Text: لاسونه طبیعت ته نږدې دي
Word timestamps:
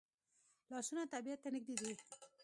لاسونه 0.69 1.03
طبیعت 1.13 1.39
ته 1.43 1.49
نږدې 1.55 1.75
دي 1.81 1.93